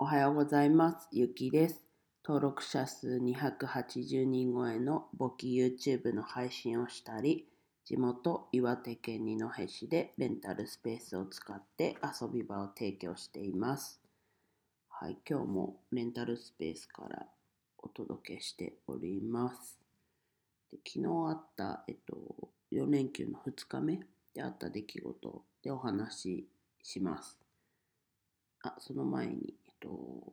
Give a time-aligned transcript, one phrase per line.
[0.00, 1.08] おはようございます。
[1.10, 1.82] ゆきです。
[2.24, 7.48] 登録者数280人超えの簿記 YouTube の配信をしたり、
[7.84, 14.00] 地元岩手県二戸市でレンタルスペースを使って遊び場を提供しています。
[14.88, 17.26] はい、今日もレンタルスペースから
[17.78, 19.80] お届けしております。
[20.70, 22.16] で昨日あった、えっと、
[22.70, 23.98] 4連休の2日目
[24.32, 26.48] であった出来事でお話し
[26.84, 27.36] します。
[28.62, 30.32] あ、その前に、と、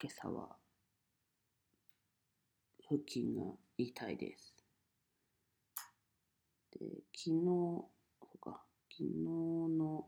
[0.00, 0.56] 今朝は
[2.88, 3.42] 腹筋が
[3.78, 4.54] 痛いです。
[6.78, 7.88] で、昨日、そ
[8.34, 10.06] うか、昨日の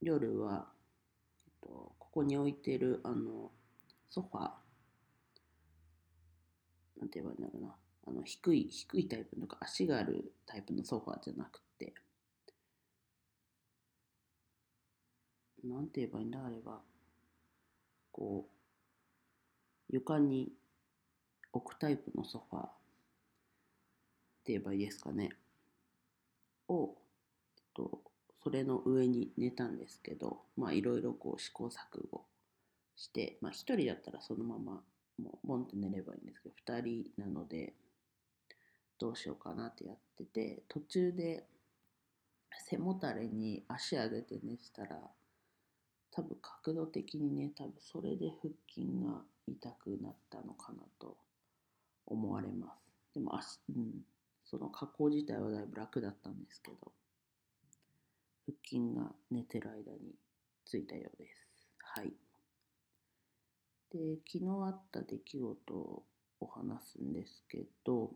[0.00, 0.72] 夜は、
[1.46, 3.50] えっと、ここに置いてるあの
[4.10, 4.42] ソファー、
[7.00, 7.76] なんて言えばいいんだろうな、
[8.06, 11.94] あの低い、低いタイプのか足があるタイプのソファーじゃなくて、
[15.64, 16.80] なんて言えばいいんだあれば、
[18.18, 20.52] こう、床に
[21.52, 22.70] 置くタイプのソファーっ
[24.44, 25.30] て言えばいいですかね。
[26.66, 26.96] を、
[27.56, 28.02] えっと、
[28.42, 31.78] それの上に寝たんですけど、まあいろいろこう試行錯
[32.10, 32.24] 誤
[32.96, 34.82] して、まあ一人だったらそのまま
[35.22, 37.74] もうボンって寝ればいいんですけど、二人なので、
[38.98, 41.46] どうしようかなってやってて、途中で
[42.68, 45.00] 背もたれに足上げて寝てたら、
[46.18, 51.16] 多分角度的にね、多分それで腹筋が痛くなったのかなと
[52.06, 53.14] 思われます。
[53.14, 54.04] でも足、うん、
[54.44, 56.92] その加工自体はだいぶ楽だったんですけど、
[58.46, 60.16] 腹筋が寝てる間に
[60.64, 61.46] ついたようです。
[61.78, 62.12] はい。
[63.92, 66.02] で、昨日あった出来事を
[66.40, 68.10] お話すんですけど、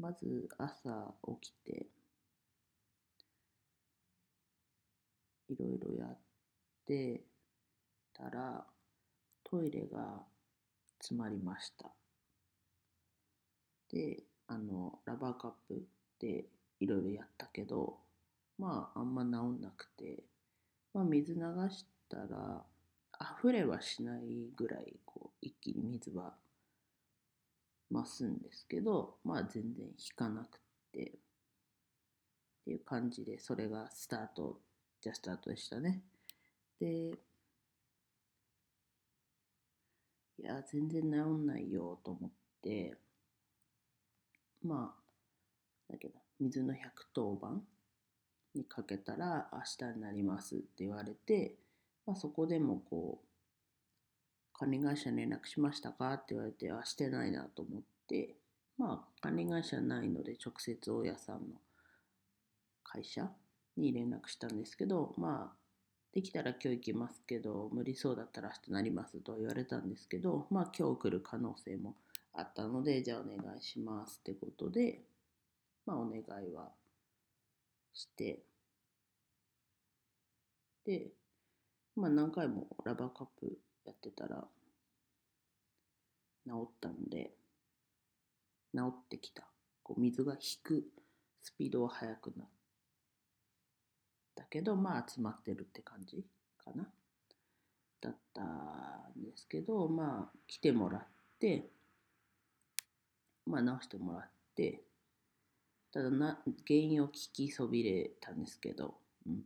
[0.00, 1.86] まず朝起きて、
[5.48, 6.18] いろいろやっ
[6.86, 7.22] て
[8.12, 8.64] たら、
[9.44, 10.22] トイレが
[10.98, 11.90] 詰まりました。
[13.90, 15.86] で、あの、ラバーカップ
[16.18, 16.46] で
[16.80, 17.98] いろいろやったけど、
[18.58, 20.24] まあ、あんま治んなくて、
[20.92, 21.40] まあ、水流
[21.70, 22.64] したら、
[23.40, 26.34] 溢れはしないぐらい、こう、一気に水は
[27.90, 30.60] 増すんですけど、まあ、全然引かなく
[30.92, 34.58] て、っていう感じで、それがスタート、
[35.00, 36.02] じゃスタートでしたね。
[36.80, 37.18] で、
[40.38, 42.30] いや、全然治んないよと思っ
[42.62, 42.96] て、
[44.62, 47.62] まあ、だけど、水の110番
[48.54, 51.56] にかけたら明日になりますって言われて、
[52.06, 53.26] まあ、そこでもこう、
[54.58, 58.36] 管理会社に連絡しましたかって言われて、あ、してないなと思って、
[58.78, 61.60] まあ、管理会社ないので直接大家さんの
[62.84, 63.30] 会社
[63.76, 65.56] に連絡したんですけど、まあ、
[66.16, 71.94] できたら今日行きますけど、無理そうだったら明日なりますと言われたんですけど、まあ今日来る可能性も
[72.32, 75.02] あったので、じゃあお願いしますってことで、
[75.84, 76.70] まあお願いは
[77.92, 78.40] して、
[80.86, 81.08] で、
[81.96, 84.44] まあ何回もラバーカップやってたら
[86.46, 87.30] 治ったので、
[88.74, 89.44] 治ってきた。
[89.82, 90.84] こう水が引く
[91.42, 92.46] スピードは速くなっ
[94.36, 96.24] たけど、まあ詰まってるって感じ
[96.64, 96.86] かな。
[98.00, 101.06] だったんですけど、まあ来てもらっ
[101.40, 101.68] て、
[103.46, 104.22] まあ直してもらっ
[104.54, 104.80] て、
[105.92, 108.94] ただな原因を聞きそびれたんですけど、
[109.26, 109.38] うん、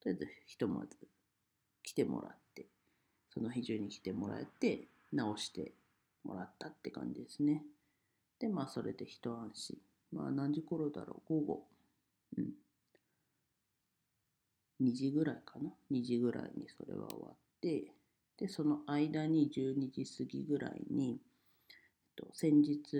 [0.00, 0.96] とりあえずひとまず
[1.82, 2.66] 来てもらって、
[3.32, 5.72] その日中に来てもらえて、直して
[6.24, 7.62] もらったって感じですね。
[8.40, 9.78] で、まあそれで一安心。
[10.12, 11.66] まあ何時頃だろう、午後。
[12.36, 12.50] うん。
[14.80, 17.92] 2時ぐらいかな ?2 時ぐらいにそれは終わって、
[18.38, 21.20] で、その間に12時過ぎぐらいに、
[21.68, 21.76] えっ
[22.16, 22.96] と、先日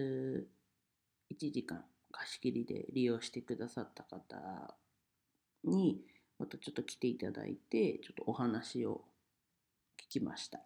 [1.31, 4.77] 1時間貸し切りで利用してくださった方
[5.65, 6.01] に、
[6.39, 9.05] またちょっと来ていただいて、ちょっとお話を
[9.99, 10.61] 聞きました。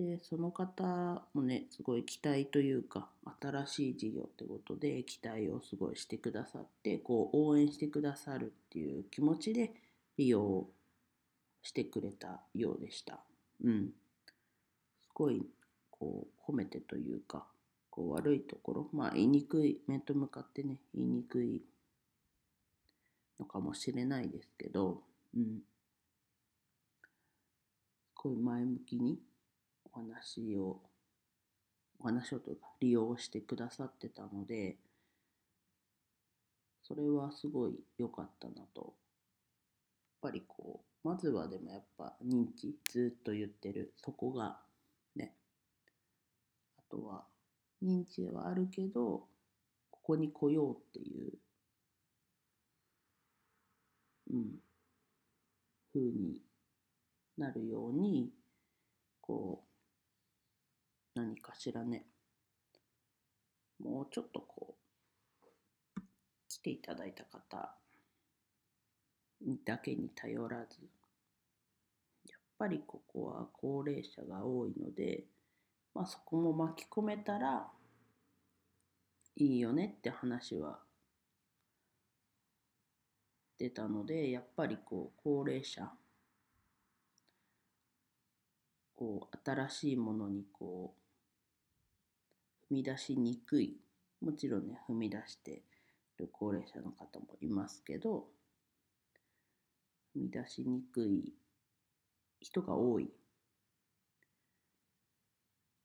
[0.00, 9.74] で、その方もね、すごい期待というか、新しい事業ってことで期待をすごいしてくださって、こう応援してくださるっていう気持ちで
[10.16, 10.66] 利用
[11.62, 13.20] してくれたようでした。
[13.62, 13.90] うん。
[15.02, 15.46] すごい、
[15.90, 17.44] こう、褒めてというか、
[17.90, 21.60] こう悪いところ、まあ言いにくい、面と向かってね、言いにくい
[23.38, 25.02] のかもしれないですけど、
[25.36, 25.58] うん。
[27.02, 29.18] すごい前向きに
[29.84, 30.80] お話を、
[31.98, 34.78] お話をというか、利用してくださってたので、
[36.82, 38.80] それはすごい良かったなと。
[40.22, 44.58] やっぱりこうまずはでもやっぱ認知ずっと言ってるそこが
[45.14, 45.34] ね。
[46.76, 47.24] あとは
[47.82, 49.28] 認知はあるけど
[49.90, 51.32] ここに来ようっていう
[54.32, 54.60] うん
[55.92, 56.40] 風に
[57.38, 58.30] なるように
[59.20, 59.69] こう
[61.30, 62.06] 何かしらね。
[63.78, 64.74] もうちょっとこ
[65.96, 66.00] う
[66.48, 67.72] 来ていただいた方
[69.64, 70.80] だけに頼らず。
[72.28, 75.22] やっぱりここは高齢者が多いので、
[75.94, 77.68] まあ、そこも巻き込めたら
[79.36, 80.80] いいよねって話は
[83.56, 85.88] 出たのでやっぱりこう高齢者
[88.96, 90.99] こう新しいものにこう
[92.70, 93.76] み出しにくい。
[94.20, 95.62] もちろんね踏み出して
[96.18, 98.26] る高齢者の方もいますけど
[100.14, 101.32] 踏み出しにくい
[102.40, 103.10] 人が多い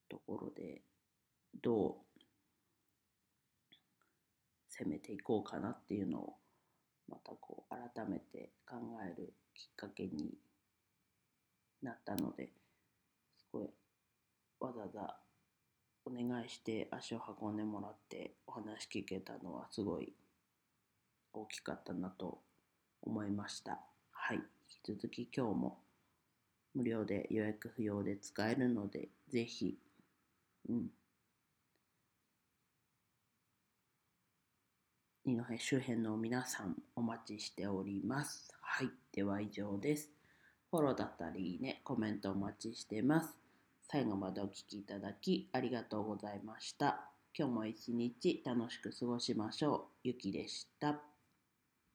[0.10, 0.82] ところで
[1.62, 1.94] どう
[4.70, 6.34] 攻めていこうかなっていうのを
[7.08, 10.34] またこう改めて考えるきっかけに
[11.82, 12.50] なったので
[13.38, 13.70] すごい
[14.60, 15.25] わざわざ
[16.06, 20.14] お願いして足を運んでもらってお話聞けたのはすごい
[21.34, 22.40] 大きかったなと
[23.02, 23.80] 思いました。
[24.12, 24.38] はい。
[24.38, 25.80] 引き続き今日も
[26.74, 29.78] 無料で予約不要で使えるので、ぜひ、
[30.70, 30.88] うん。
[35.26, 38.54] 二戸周辺の皆さんお待ちしております。
[38.62, 38.90] はい。
[39.12, 40.12] では以上です。
[40.70, 43.45] フォローだったりね、コメントお待ちしてます。
[43.88, 47.12] 最後までお聴きいただきありがとうございました。
[47.38, 49.82] 今日も一日楽しく過ごしましょう。
[50.04, 51.15] ゆきでした。